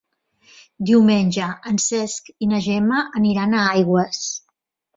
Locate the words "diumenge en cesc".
0.89-2.33